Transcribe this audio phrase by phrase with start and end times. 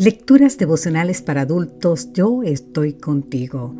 [0.00, 3.76] Lecturas devocionales para adultos, yo estoy contigo.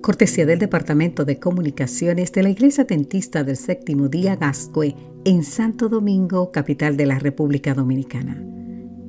[0.00, 4.94] Cortesía del Departamento de Comunicaciones de la Iglesia Dentista del Séptimo Día Gascue
[5.24, 8.40] en Santo Domingo, capital de la República Dominicana.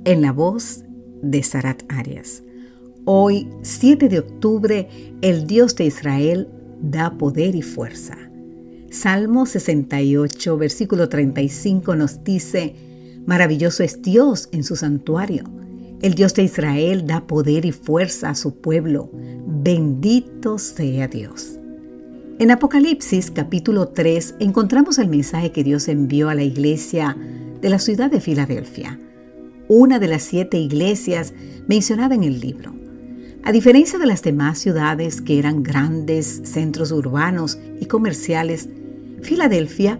[0.03, 0.83] En la voz
[1.21, 2.41] de Sarat Arias.
[3.05, 4.89] Hoy, 7 de octubre,
[5.21, 6.47] el Dios de Israel
[6.81, 8.17] da poder y fuerza.
[8.89, 12.73] Salmo 68, versículo 35 nos dice,
[13.27, 15.43] Maravilloso es Dios en su santuario
[16.01, 19.09] el Dios de Israel da poder y fuerza a su pueblo.
[19.13, 21.59] Bendito sea Dios.
[22.39, 27.17] En Apocalipsis capítulo 3 encontramos el mensaje que Dios envió a la iglesia
[27.61, 28.99] de la ciudad de Filadelfia,
[29.67, 31.33] una de las siete iglesias
[31.67, 32.75] mencionadas en el libro.
[33.43, 38.69] A diferencia de las demás ciudades que eran grandes centros urbanos y comerciales,
[39.23, 39.99] Filadelfia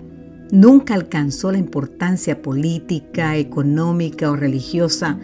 [0.51, 5.17] nunca alcanzó la importancia política, económica o religiosa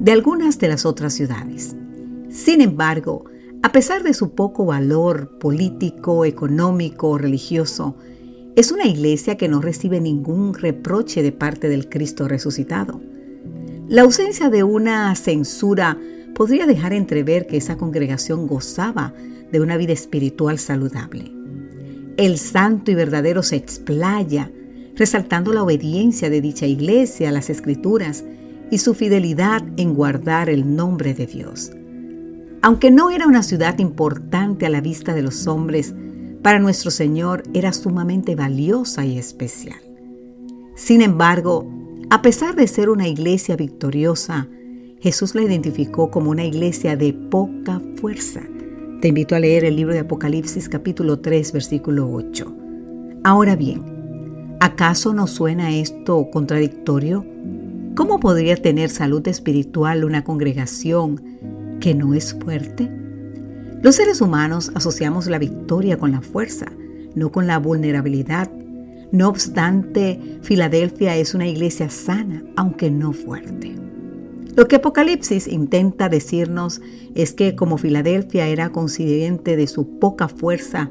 [0.00, 1.76] de algunas de las otras ciudades.
[2.30, 3.26] Sin embargo,
[3.62, 7.96] a pesar de su poco valor político, económico o religioso,
[8.56, 13.00] es una iglesia que no recibe ningún reproche de parte del Cristo resucitado.
[13.88, 15.98] La ausencia de una censura
[16.34, 19.12] podría dejar entrever que esa congregación gozaba
[19.52, 21.30] de una vida espiritual saludable.
[22.16, 24.50] El santo y verdadero se explaya,
[24.96, 28.24] resaltando la obediencia de dicha iglesia a las escrituras
[28.70, 31.72] y su fidelidad en guardar el nombre de Dios.
[32.62, 35.94] Aunque no era una ciudad importante a la vista de los hombres,
[36.42, 39.80] para nuestro Señor era sumamente valiosa y especial.
[40.74, 41.70] Sin embargo,
[42.10, 44.48] a pesar de ser una iglesia victoriosa,
[45.00, 48.42] Jesús la identificó como una iglesia de poca fuerza.
[49.00, 52.56] Te invito a leer el libro de Apocalipsis capítulo 3 versículo 8.
[53.24, 57.24] Ahora bien, ¿acaso no suena esto contradictorio?
[58.00, 62.90] ¿Cómo podría tener salud espiritual una congregación que no es fuerte?
[63.82, 66.64] Los seres humanos asociamos la victoria con la fuerza,
[67.14, 68.50] no con la vulnerabilidad.
[69.12, 73.74] No obstante, Filadelfia es una iglesia sana, aunque no fuerte.
[74.56, 76.80] Lo que Apocalipsis intenta decirnos
[77.14, 80.88] es que como Filadelfia era consciente de su poca fuerza,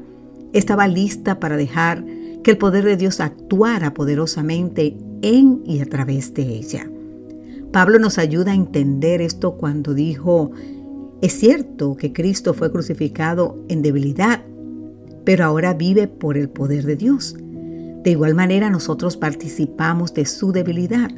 [0.52, 2.04] estaba lista para dejar
[2.44, 6.88] que el poder de Dios actuara poderosamente en y a través de ella.
[7.72, 10.50] Pablo nos ayuda a entender esto cuando dijo,
[11.22, 14.42] es cierto que Cristo fue crucificado en debilidad,
[15.24, 17.36] pero ahora vive por el poder de Dios.
[18.02, 21.10] De igual manera nosotros participamos de su debilidad,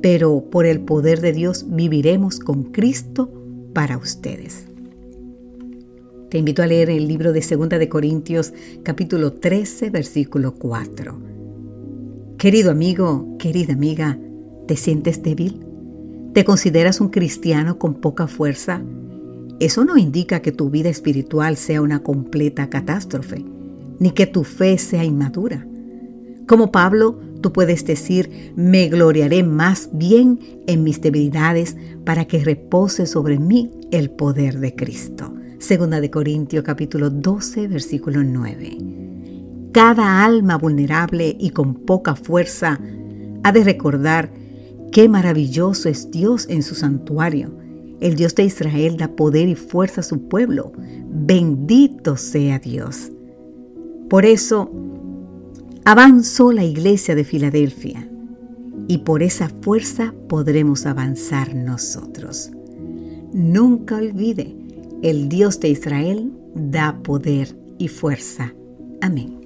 [0.00, 3.30] pero por el poder de Dios viviremos con Cristo
[3.74, 4.64] para ustedes.
[6.30, 11.20] Te invito a leer el libro de 2 de Corintios capítulo 13 versículo 4.
[12.38, 14.18] Querido amigo, querida amiga,
[14.66, 15.71] ¿te sientes débil?
[16.32, 18.80] ¿Te consideras un cristiano con poca fuerza?
[19.60, 23.44] Eso no indica que tu vida espiritual sea una completa catástrofe,
[23.98, 25.66] ni que tu fe sea inmadura.
[26.48, 31.76] Como Pablo, tú puedes decir, me gloriaré más bien en mis debilidades
[32.06, 35.34] para que repose sobre mí el poder de Cristo.
[35.58, 38.78] Segunda de Corintios capítulo 12, versículo 9.
[39.72, 42.80] Cada alma vulnerable y con poca fuerza
[43.44, 44.41] ha de recordar
[44.92, 47.50] Qué maravilloso es Dios en su santuario.
[48.00, 50.72] El Dios de Israel da poder y fuerza a su pueblo.
[51.08, 53.10] Bendito sea Dios.
[54.10, 54.70] Por eso
[55.86, 58.06] avanzó la iglesia de Filadelfia
[58.86, 62.50] y por esa fuerza podremos avanzar nosotros.
[63.32, 64.54] Nunca olvide,
[65.02, 68.52] el Dios de Israel da poder y fuerza.
[69.00, 69.41] Amén.